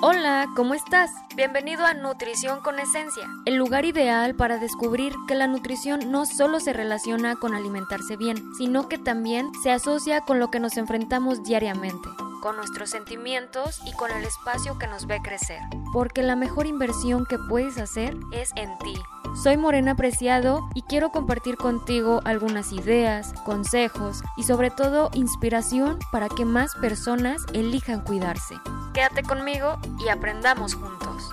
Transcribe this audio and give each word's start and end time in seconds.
Hola, 0.00 0.46
¿cómo 0.54 0.74
estás? 0.74 1.10
Bienvenido 1.34 1.84
a 1.84 1.92
Nutrición 1.92 2.60
con 2.60 2.78
Esencia, 2.78 3.28
el 3.46 3.56
lugar 3.56 3.84
ideal 3.84 4.36
para 4.36 4.58
descubrir 4.58 5.12
que 5.26 5.34
la 5.34 5.48
nutrición 5.48 6.12
no 6.12 6.24
solo 6.24 6.60
se 6.60 6.72
relaciona 6.72 7.34
con 7.34 7.52
alimentarse 7.52 8.16
bien, 8.16 8.36
sino 8.56 8.88
que 8.88 8.96
también 8.96 9.50
se 9.60 9.72
asocia 9.72 10.20
con 10.20 10.38
lo 10.38 10.52
que 10.52 10.60
nos 10.60 10.76
enfrentamos 10.76 11.42
diariamente, 11.42 12.08
con 12.40 12.54
nuestros 12.54 12.90
sentimientos 12.90 13.80
y 13.86 13.92
con 13.92 14.12
el 14.12 14.22
espacio 14.24 14.78
que 14.78 14.86
nos 14.86 15.08
ve 15.08 15.20
crecer. 15.20 15.62
Porque 15.92 16.22
la 16.22 16.36
mejor 16.36 16.68
inversión 16.68 17.26
que 17.26 17.36
puedes 17.48 17.76
hacer 17.76 18.16
es 18.30 18.50
en 18.54 18.78
ti. 18.78 18.94
Soy 19.34 19.56
Morena 19.56 19.94
Preciado 19.94 20.68
y 20.74 20.82
quiero 20.82 21.10
compartir 21.10 21.56
contigo 21.56 22.20
algunas 22.24 22.72
ideas, 22.72 23.32
consejos 23.44 24.22
y 24.36 24.42
sobre 24.42 24.70
todo 24.70 25.10
inspiración 25.14 25.98
para 26.10 26.28
que 26.28 26.44
más 26.44 26.74
personas 26.76 27.42
elijan 27.52 28.00
cuidarse. 28.00 28.54
Quédate 28.94 29.22
conmigo 29.22 29.78
y 30.04 30.08
aprendamos 30.08 30.74
juntos. 30.74 31.30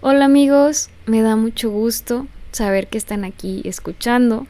Hola 0.00 0.26
amigos, 0.26 0.90
me 1.06 1.22
da 1.22 1.36
mucho 1.36 1.70
gusto 1.70 2.26
saber 2.52 2.88
que 2.88 2.98
están 2.98 3.24
aquí 3.24 3.62
escuchando, 3.64 4.46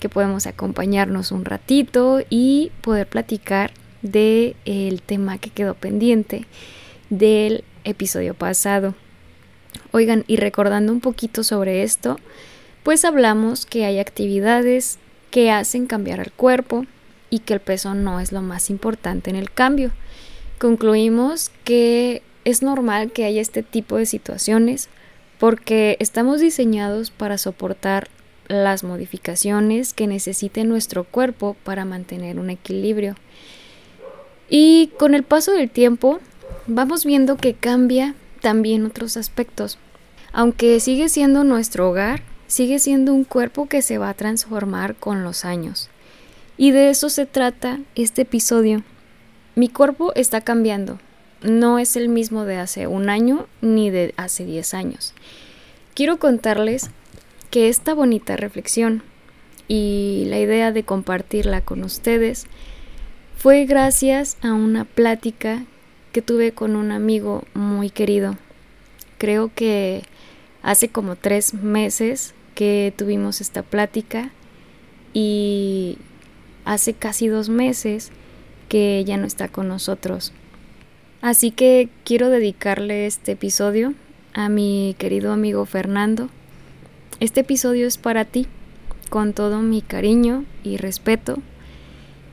que 0.00 0.08
podemos 0.08 0.46
acompañarnos 0.46 1.32
un 1.32 1.44
ratito 1.44 2.20
y 2.28 2.72
poder 2.82 3.08
platicar 3.08 3.72
del 4.02 4.56
el 4.64 5.02
tema 5.02 5.38
que 5.38 5.50
quedó 5.50 5.74
pendiente 5.74 6.46
del 7.10 7.64
episodio 7.84 8.34
pasado. 8.34 8.94
Oigan, 9.92 10.24
y 10.26 10.36
recordando 10.36 10.92
un 10.92 11.00
poquito 11.00 11.42
sobre 11.42 11.82
esto, 11.82 12.18
pues 12.82 13.04
hablamos 13.04 13.66
que 13.66 13.84
hay 13.84 13.98
actividades 13.98 14.98
que 15.30 15.50
hacen 15.50 15.86
cambiar 15.86 16.20
al 16.20 16.32
cuerpo 16.32 16.86
y 17.30 17.40
que 17.40 17.54
el 17.54 17.60
peso 17.60 17.94
no 17.94 18.20
es 18.20 18.32
lo 18.32 18.42
más 18.42 18.70
importante 18.70 19.30
en 19.30 19.36
el 19.36 19.50
cambio. 19.50 19.92
Concluimos 20.58 21.50
que 21.64 22.22
es 22.44 22.62
normal 22.62 23.12
que 23.12 23.24
haya 23.24 23.40
este 23.40 23.62
tipo 23.62 23.96
de 23.96 24.06
situaciones 24.06 24.88
porque 25.38 25.96
estamos 26.00 26.40
diseñados 26.40 27.10
para 27.10 27.38
soportar 27.38 28.08
las 28.48 28.82
modificaciones 28.82 29.92
que 29.92 30.06
necesite 30.06 30.64
nuestro 30.64 31.04
cuerpo 31.04 31.56
para 31.64 31.84
mantener 31.84 32.38
un 32.38 32.50
equilibrio. 32.50 33.14
Y 34.48 34.90
con 34.98 35.14
el 35.14 35.22
paso 35.22 35.52
del 35.52 35.70
tiempo 35.70 36.20
vamos 36.66 37.04
viendo 37.04 37.36
que 37.36 37.54
cambia 37.54 38.14
también 38.40 38.86
otros 38.86 39.16
aspectos. 39.16 39.78
Aunque 40.32 40.80
sigue 40.80 41.08
siendo 41.08 41.44
nuestro 41.44 41.90
hogar, 41.90 42.22
sigue 42.46 42.78
siendo 42.78 43.12
un 43.12 43.24
cuerpo 43.24 43.68
que 43.68 43.82
se 43.82 43.98
va 43.98 44.10
a 44.10 44.14
transformar 44.14 44.94
con 44.94 45.22
los 45.22 45.44
años. 45.44 45.90
Y 46.56 46.70
de 46.70 46.90
eso 46.90 47.08
se 47.08 47.26
trata 47.26 47.78
este 47.94 48.22
episodio. 48.22 48.82
Mi 49.54 49.68
cuerpo 49.68 50.12
está 50.14 50.40
cambiando. 50.40 50.98
No 51.42 51.78
es 51.78 51.94
el 51.96 52.08
mismo 52.08 52.44
de 52.44 52.56
hace 52.56 52.86
un 52.86 53.10
año 53.10 53.46
ni 53.60 53.90
de 53.90 54.12
hace 54.16 54.44
10 54.44 54.74
años. 54.74 55.14
Quiero 55.94 56.18
contarles 56.18 56.90
que 57.50 57.68
esta 57.68 57.94
bonita 57.94 58.36
reflexión 58.36 59.02
y 59.68 60.24
la 60.26 60.38
idea 60.38 60.72
de 60.72 60.82
compartirla 60.82 61.60
con 61.60 61.84
ustedes 61.84 62.46
fue 63.38 63.66
gracias 63.66 64.36
a 64.42 64.52
una 64.52 64.84
plática 64.84 65.64
que 66.10 66.22
tuve 66.22 66.50
con 66.50 66.74
un 66.74 66.90
amigo 66.90 67.44
muy 67.54 67.88
querido. 67.88 68.36
Creo 69.16 69.52
que 69.54 70.02
hace 70.60 70.88
como 70.88 71.14
tres 71.14 71.54
meses 71.54 72.34
que 72.56 72.92
tuvimos 72.96 73.40
esta 73.40 73.62
plática 73.62 74.32
y 75.14 75.98
hace 76.64 76.94
casi 76.94 77.28
dos 77.28 77.48
meses 77.48 78.10
que 78.68 79.04
ya 79.04 79.16
no 79.16 79.26
está 79.28 79.46
con 79.46 79.68
nosotros. 79.68 80.32
Así 81.20 81.52
que 81.52 81.90
quiero 82.04 82.30
dedicarle 82.30 83.06
este 83.06 83.32
episodio 83.32 83.94
a 84.34 84.48
mi 84.48 84.96
querido 84.98 85.32
amigo 85.32 85.64
Fernando. 85.64 86.28
Este 87.20 87.42
episodio 87.42 87.86
es 87.86 87.98
para 87.98 88.24
ti, 88.24 88.48
con 89.10 89.32
todo 89.32 89.60
mi 89.60 89.80
cariño 89.80 90.44
y 90.64 90.76
respeto. 90.76 91.38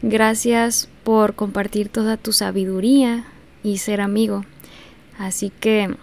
Gracias 0.01 0.89
por 1.05 1.35
compartir 1.35 1.87
toda 1.87 2.17
tu 2.17 2.33
sabiduría 2.33 3.25
y 3.63 3.77
ser 3.77 4.01
amigo. 4.01 4.43
Así 5.19 5.51
que, 5.51 5.95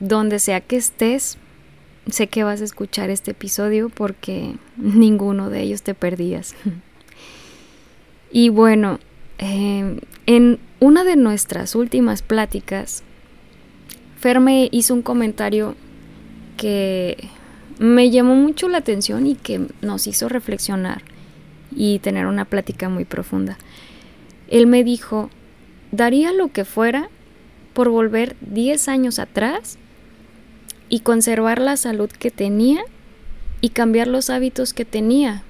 donde 0.00 0.38
sea 0.38 0.60
que 0.60 0.76
estés, 0.76 1.38
sé 2.10 2.26
que 2.26 2.44
vas 2.44 2.60
a 2.60 2.64
escuchar 2.64 3.08
este 3.08 3.30
episodio 3.30 3.88
porque 3.88 4.54
ninguno 4.76 5.48
de 5.48 5.62
ellos 5.62 5.82
te 5.82 5.94
perdías. 5.94 6.54
y 8.30 8.50
bueno, 8.50 9.00
eh, 9.38 9.98
en 10.26 10.58
una 10.78 11.04
de 11.04 11.16
nuestras 11.16 11.74
últimas 11.74 12.20
pláticas, 12.20 13.02
Ferme 14.20 14.68
hizo 14.72 14.92
un 14.92 15.02
comentario 15.02 15.74
que 16.58 17.28
me 17.78 18.10
llamó 18.10 18.34
mucho 18.34 18.68
la 18.68 18.78
atención 18.78 19.26
y 19.26 19.36
que 19.36 19.68
nos 19.80 20.06
hizo 20.06 20.28
reflexionar 20.28 21.02
y 21.74 22.00
tener 22.00 22.26
una 22.26 22.44
plática 22.44 22.90
muy 22.90 23.06
profunda. 23.06 23.56
Él 24.48 24.66
me 24.66 24.84
dijo, 24.84 25.30
daría 25.92 26.32
lo 26.32 26.48
que 26.48 26.64
fuera 26.64 27.10
por 27.74 27.90
volver 27.90 28.36
10 28.40 28.88
años 28.88 29.18
atrás 29.18 29.78
y 30.88 31.00
conservar 31.00 31.60
la 31.60 31.76
salud 31.76 32.10
que 32.10 32.30
tenía 32.30 32.80
y 33.60 33.70
cambiar 33.70 34.08
los 34.08 34.30
hábitos 34.30 34.72
que 34.72 34.84
tenía, 34.84 35.42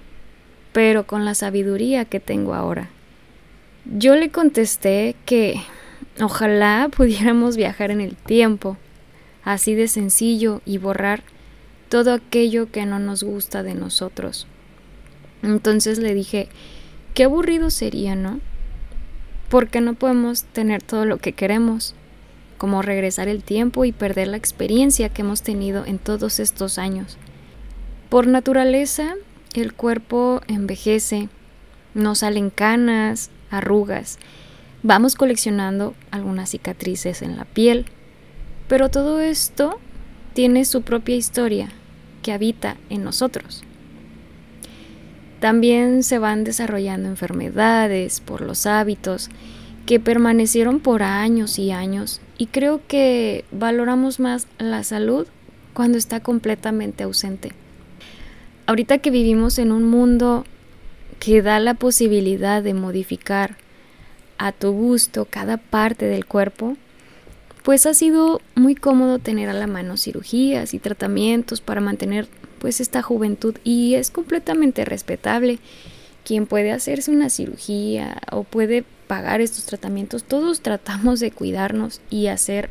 pero 0.73 1.07
con 1.07 1.25
la 1.25 1.35
sabiduría 1.35 2.05
que 2.05 2.21
tengo 2.21 2.55
ahora. 2.55 2.91
Yo 3.85 4.17
le 4.17 4.31
contesté 4.31 5.15
que 5.25 5.61
ojalá 6.21 6.91
pudiéramos 6.97 7.57
viajar 7.57 7.91
en 7.91 8.01
el 8.01 8.17
tiempo, 8.17 8.77
así 9.45 9.75
de 9.75 9.89
sencillo, 9.89 10.61
y 10.65 10.79
borrar 10.79 11.23
todo 11.89 12.13
aquello 12.13 12.71
que 12.71 12.85
no 12.85 12.99
nos 12.99 13.23
gusta 13.23 13.63
de 13.63 13.75
nosotros. 13.75 14.47
Entonces 15.43 15.99
le 15.99 16.15
dije, 16.15 16.49
qué 17.15 17.25
aburrido 17.25 17.71
sería, 17.71 18.15
¿no? 18.15 18.41
Porque 19.49 19.81
no 19.81 19.95
podemos 19.95 20.45
tener 20.45 20.83
todo 20.83 21.05
lo 21.05 21.19
que 21.19 21.33
queremos, 21.33 21.95
como 22.59 22.83
regresar 22.83 23.29
el 23.29 23.43
tiempo 23.43 23.85
y 23.85 23.93
perder 23.93 24.29
la 24.29 24.37
experiencia 24.37 25.09
que 25.09 25.23
hemos 25.23 25.43
tenido 25.43 25.87
en 25.87 25.99
todos 25.99 26.41
estos 26.41 26.79
años. 26.79 27.17
Por 28.11 28.27
naturaleza, 28.27 29.15
el 29.55 29.73
cuerpo 29.73 30.43
envejece, 30.49 31.29
nos 31.95 32.19
salen 32.19 32.51
canas, 32.51 33.31
arrugas, 33.51 34.19
vamos 34.83 35.15
coleccionando 35.15 35.95
algunas 36.11 36.51
cicatrices 36.51 37.23
en 37.23 37.37
la 37.37 37.45
piel, 37.45 37.87
pero 38.69 38.91
todo 38.91 39.21
esto 39.21 39.79
tiene 40.35 40.65
su 40.65 40.83
propia 40.83 41.17
historia 41.17 41.71
que 42.23 42.33
habita 42.33 42.77
en 42.91 43.05
nosotros. 43.05 43.63
También 45.41 46.03
se 46.03 46.19
van 46.19 46.45
desarrollando 46.45 47.09
enfermedades 47.09 48.21
por 48.21 48.41
los 48.41 48.67
hábitos 48.67 49.31
que 49.87 50.01
permanecieron 50.01 50.81
por 50.81 51.03
años 51.03 51.59
y 51.59 51.71
años 51.71 52.21
y 52.37 52.47
creo 52.47 52.81
que 52.87 53.45
valoramos 53.51 54.21
más 54.21 54.47
la 54.59 54.83
salud 54.85 55.27
cuando 55.75 55.97
está 55.97 56.21
completamente 56.21 57.05
ausente. 57.05 57.53
Ahorita 58.67 58.99
que 58.99 59.11
vivimos 59.11 59.59
en 59.59 59.73
un 59.73 59.85
mundo 59.85 60.45
que 61.21 61.41
da 61.41 61.61
la 61.61 61.75
posibilidad 61.75 62.63
de 62.63 62.75
modificar 62.75 63.57
a 64.39 64.53
tu 64.53 64.73
gusto 64.73 65.25
cada 65.25 65.57
parte 65.57 66.07
del 66.07 66.27
cuerpo, 66.27 66.77
pues 67.63 67.87
ha 67.87 67.95
sido 67.95 68.41
muy 68.55 68.75
cómodo 68.75 69.19
tener 69.19 69.49
a 69.49 69.55
la 69.55 69.67
mano 69.67 69.97
cirugías 69.97 70.75
y 70.75 70.79
tratamientos 70.79 71.61
para 71.61 71.81
mantener 71.81 72.29
pues 72.59 72.81
esta 72.81 73.03
juventud 73.03 73.57
y 73.65 73.95
es 73.95 74.11
completamente 74.11 74.85
respetable. 74.85 75.59
Quien 76.25 76.47
puede 76.47 76.73
hacerse 76.73 77.11
una 77.11 77.31
cirugía 77.31 78.21
o 78.31 78.45
puede 78.45 78.85
pagar 79.07 79.41
estos 79.41 79.65
tratamientos, 79.65 80.25
todos 80.25 80.61
tratamos 80.61 81.21
de 81.21 81.31
cuidarnos 81.31 82.01
y 82.11 82.27
hacer 82.27 82.71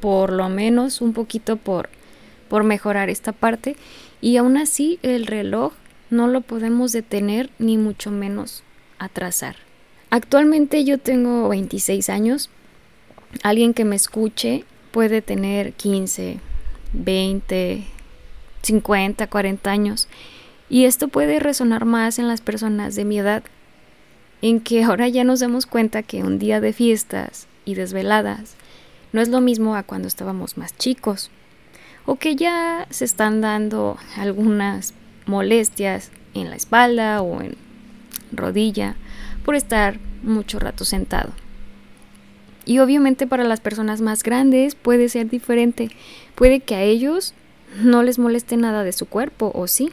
por 0.00 0.32
lo 0.32 0.48
menos 0.48 1.00
un 1.00 1.12
poquito 1.12 1.56
por, 1.56 1.90
por 2.48 2.64
mejorar 2.64 3.10
esta 3.10 3.32
parte 3.32 3.76
y 4.20 4.36
aún 4.36 4.56
así 4.56 4.98
el 5.02 5.26
reloj 5.26 5.72
no 6.08 6.26
lo 6.26 6.40
podemos 6.40 6.92
detener 6.92 7.50
ni 7.58 7.76
mucho 7.76 8.10
menos 8.10 8.62
atrasar. 8.98 9.56
Actualmente 10.10 10.84
yo 10.84 10.98
tengo 10.98 11.48
26 11.48 12.10
años, 12.10 12.50
alguien 13.42 13.74
que 13.74 13.84
me 13.84 13.96
escuche 13.96 14.64
puede 14.90 15.22
tener 15.22 15.72
15, 15.74 16.40
20, 16.92 17.84
50, 18.62 19.26
40 19.26 19.70
años. 19.70 20.08
Y 20.68 20.84
esto 20.84 21.08
puede 21.08 21.40
resonar 21.40 21.84
más 21.84 22.18
en 22.18 22.28
las 22.28 22.40
personas 22.40 22.94
de 22.94 23.04
mi 23.04 23.18
edad, 23.18 23.42
en 24.42 24.60
que 24.60 24.84
ahora 24.84 25.08
ya 25.08 25.24
nos 25.24 25.40
damos 25.40 25.66
cuenta 25.66 26.02
que 26.02 26.22
un 26.22 26.38
día 26.38 26.60
de 26.60 26.72
fiestas 26.72 27.46
y 27.64 27.74
desveladas 27.74 28.54
no 29.12 29.20
es 29.20 29.28
lo 29.28 29.40
mismo 29.40 29.74
a 29.74 29.82
cuando 29.82 30.08
estábamos 30.08 30.56
más 30.56 30.76
chicos, 30.76 31.30
o 32.06 32.16
que 32.16 32.36
ya 32.36 32.86
se 32.90 33.04
están 33.04 33.40
dando 33.40 33.98
algunas 34.16 34.94
molestias 35.26 36.10
en 36.34 36.50
la 36.50 36.56
espalda 36.56 37.20
o 37.22 37.42
en 37.42 37.56
rodilla, 38.32 38.96
por 39.44 39.56
estar 39.56 39.98
mucho 40.22 40.58
rato 40.58 40.84
sentado. 40.84 41.32
Y 42.64 42.78
obviamente 42.78 43.26
para 43.26 43.44
las 43.44 43.60
personas 43.60 44.00
más 44.00 44.22
grandes 44.22 44.74
puede 44.74 45.08
ser 45.08 45.28
diferente. 45.28 45.90
Puede 46.34 46.60
que 46.60 46.74
a 46.74 46.82
ellos 46.82 47.34
no 47.76 48.02
les 48.02 48.18
moleste 48.18 48.56
nada 48.56 48.84
de 48.84 48.92
su 48.92 49.06
cuerpo, 49.06 49.52
o 49.54 49.66
sí. 49.66 49.90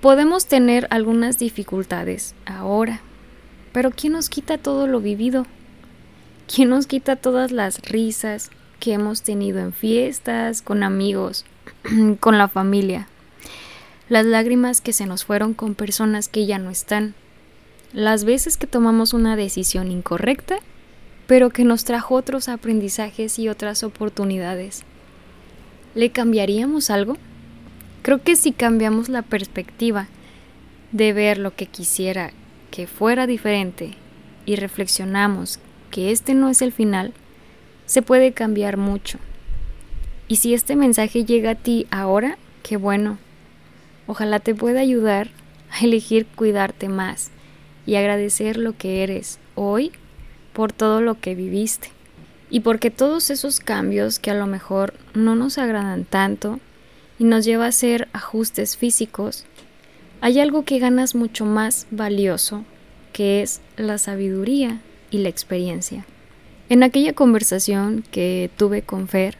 Podemos 0.00 0.46
tener 0.46 0.86
algunas 0.90 1.38
dificultades 1.38 2.34
ahora, 2.44 3.00
pero 3.72 3.90
¿quién 3.90 4.12
nos 4.12 4.28
quita 4.28 4.58
todo 4.58 4.86
lo 4.86 5.00
vivido? 5.00 5.46
¿Quién 6.52 6.68
nos 6.68 6.86
quita 6.86 7.16
todas 7.16 7.50
las 7.50 7.80
risas 7.82 8.50
que 8.78 8.92
hemos 8.92 9.22
tenido 9.22 9.58
en 9.58 9.72
fiestas, 9.72 10.62
con 10.62 10.82
amigos, 10.82 11.44
con 12.20 12.38
la 12.38 12.48
familia? 12.48 13.08
Las 14.08 14.24
lágrimas 14.24 14.80
que 14.80 14.92
se 14.92 15.06
nos 15.06 15.24
fueron 15.24 15.54
con 15.54 15.74
personas 15.74 16.28
que 16.28 16.46
ya 16.46 16.58
no 16.58 16.70
están. 16.70 17.14
Las 17.92 18.24
veces 18.24 18.56
que 18.56 18.66
tomamos 18.66 19.12
una 19.12 19.34
decisión 19.34 19.90
incorrecta 19.90 20.58
pero 21.26 21.50
que 21.50 21.64
nos 21.64 21.84
trajo 21.84 22.14
otros 22.14 22.48
aprendizajes 22.48 23.38
y 23.38 23.48
otras 23.48 23.82
oportunidades. 23.82 24.84
¿Le 25.96 26.10
cambiaríamos 26.10 26.90
algo? 26.90 27.16
Creo 28.02 28.22
que 28.22 28.36
si 28.36 28.52
cambiamos 28.52 29.08
la 29.08 29.22
perspectiva 29.22 30.08
de 30.92 31.14
ver 31.14 31.38
lo 31.38 31.56
que 31.56 31.64
quisiera 31.64 32.32
que 32.70 32.86
fuera 32.86 33.26
diferente 33.26 33.94
y 34.44 34.56
reflexionamos 34.56 35.58
que 35.90 36.12
este 36.12 36.34
no 36.34 36.50
es 36.50 36.60
el 36.60 36.70
final, 36.70 37.14
se 37.86 38.02
puede 38.02 38.32
cambiar 38.32 38.76
mucho. 38.76 39.18
Y 40.28 40.36
si 40.36 40.52
este 40.52 40.76
mensaje 40.76 41.24
llega 41.24 41.52
a 41.52 41.54
ti 41.54 41.86
ahora, 41.90 42.36
qué 42.62 42.76
bueno. 42.76 43.16
Ojalá 44.06 44.38
te 44.38 44.54
pueda 44.54 44.80
ayudar 44.80 45.30
a 45.70 45.82
elegir 45.82 46.26
cuidarte 46.26 46.90
más 46.90 47.30
y 47.86 47.94
agradecer 47.94 48.58
lo 48.58 48.76
que 48.76 49.02
eres 49.02 49.38
hoy 49.54 49.92
por 50.52 50.74
todo 50.74 51.00
lo 51.00 51.18
que 51.18 51.34
viviste 51.34 51.95
y 52.50 52.60
porque 52.60 52.90
todos 52.90 53.30
esos 53.30 53.60
cambios 53.60 54.18
que 54.18 54.30
a 54.30 54.34
lo 54.34 54.46
mejor 54.46 54.94
no 55.14 55.34
nos 55.34 55.58
agradan 55.58 56.04
tanto 56.04 56.60
y 57.18 57.24
nos 57.24 57.44
lleva 57.44 57.64
a 57.64 57.68
hacer 57.68 58.08
ajustes 58.12 58.76
físicos, 58.76 59.44
hay 60.20 60.40
algo 60.40 60.64
que 60.64 60.78
ganas 60.78 61.14
mucho 61.14 61.44
más 61.44 61.86
valioso, 61.90 62.64
que 63.12 63.42
es 63.42 63.60
la 63.76 63.98
sabiduría 63.98 64.80
y 65.10 65.18
la 65.18 65.28
experiencia. 65.28 66.04
En 66.68 66.82
aquella 66.82 67.12
conversación 67.12 68.04
que 68.10 68.50
tuve 68.56 68.82
con 68.82 69.08
Fer, 69.08 69.36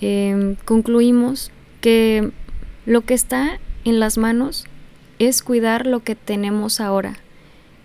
em, 0.00 0.56
concluimos 0.64 1.50
que 1.80 2.30
lo 2.86 3.02
que 3.02 3.14
está 3.14 3.58
en 3.84 4.00
las 4.00 4.18
manos 4.18 4.66
es 5.18 5.42
cuidar 5.42 5.86
lo 5.86 6.00
que 6.00 6.14
tenemos 6.14 6.80
ahora 6.80 7.18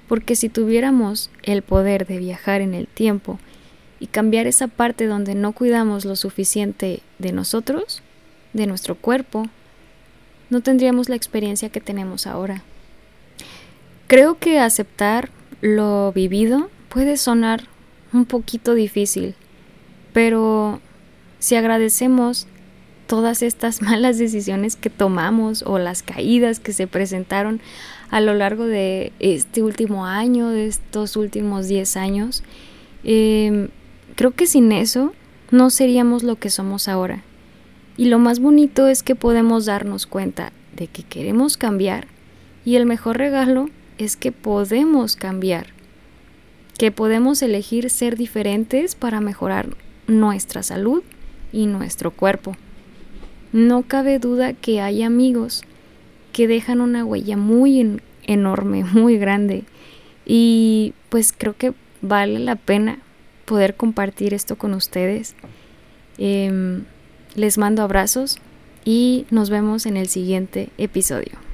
porque 0.07 0.35
si 0.35 0.49
tuviéramos 0.49 1.29
el 1.43 1.61
poder 1.61 2.07
de 2.07 2.17
viajar 2.17 2.61
en 2.61 2.73
el 2.73 2.87
tiempo 2.87 3.39
y 3.99 4.07
cambiar 4.07 4.47
esa 4.47 4.67
parte 4.67 5.07
donde 5.07 5.35
no 5.35 5.53
cuidamos 5.53 6.05
lo 6.05 6.15
suficiente 6.15 7.01
de 7.19 7.31
nosotros, 7.31 8.01
de 8.53 8.67
nuestro 8.67 8.95
cuerpo, 8.95 9.47
no 10.49 10.61
tendríamos 10.61 11.09
la 11.09 11.15
experiencia 11.15 11.69
que 11.69 11.81
tenemos 11.81 12.27
ahora. 12.27 12.63
Creo 14.07 14.38
que 14.39 14.59
aceptar 14.59 15.29
lo 15.61 16.11
vivido 16.13 16.69
puede 16.89 17.17
sonar 17.17 17.63
un 18.13 18.25
poquito 18.25 18.73
difícil, 18.73 19.35
pero 20.13 20.79
si 21.39 21.55
agradecemos 21.55 22.47
todas 23.07 23.41
estas 23.41 23.81
malas 23.81 24.17
decisiones 24.17 24.75
que 24.75 24.89
tomamos 24.89 25.63
o 25.63 25.79
las 25.79 26.03
caídas 26.03 26.59
que 26.59 26.73
se 26.73 26.88
presentaron 26.88 27.59
a 28.09 28.21
lo 28.21 28.33
largo 28.33 28.65
de 28.65 29.11
este 29.19 29.63
último 29.63 30.05
año, 30.05 30.50
de 30.50 30.67
estos 30.67 31.17
últimos 31.17 31.67
10 31.67 31.97
años, 31.97 32.43
em, 33.03 33.69
creo 34.17 34.31
que 34.31 34.47
sin 34.47 34.71
eso 34.71 35.13
no 35.51 35.69
seríamos 35.69 36.23
lo 36.23 36.35
que 36.37 36.49
somos 36.49 36.87
ahora. 36.87 37.23
Y 37.97 38.05
lo 38.05 38.19
más 38.19 38.39
bonito 38.39 38.87
es 38.87 39.03
que 39.03 39.15
podemos 39.15 39.65
darnos 39.65 40.07
cuenta 40.07 40.51
de 40.75 40.87
que 40.87 41.03
queremos 41.03 41.55
cambiar 41.55 42.07
y 42.65 42.75
el 42.75 42.85
mejor 42.85 43.17
regalo 43.17 43.69
es 43.99 44.17
que 44.17 44.31
podemos 44.31 45.15
cambiar, 45.15 45.67
que 46.77 46.91
podemos 46.91 47.41
elegir 47.41 47.89
ser 47.91 48.17
diferentes 48.17 48.95
para 48.95 49.21
mejorar 49.21 49.77
nuestra 50.07 50.63
salud 50.63 51.03
y 51.53 51.67
nuestro 51.67 52.11
cuerpo. 52.11 52.55
No 53.53 53.83
cabe 53.83 54.17
duda 54.17 54.53
que 54.53 54.81
hay 54.81 55.03
amigos 55.03 55.63
que 56.33 56.47
dejan 56.47 56.81
una 56.81 57.05
huella 57.05 57.37
muy 57.37 57.99
enorme, 58.23 58.83
muy 58.93 59.17
grande. 59.17 59.63
Y 60.25 60.93
pues 61.09 61.33
creo 61.35 61.55
que 61.55 61.73
vale 62.01 62.39
la 62.39 62.55
pena 62.55 62.99
poder 63.47 63.75
compartir 63.75 64.35
esto 64.35 64.57
con 64.57 64.75
ustedes. 64.75 65.33
Em, 66.19 66.83
les 67.33 67.57
mando 67.57 67.81
abrazos 67.81 68.38
y 68.85 69.25
nos 69.31 69.49
vemos 69.49 69.85
en 69.85 69.97
el 69.97 70.07
siguiente 70.07 70.69
episodio. 70.77 71.46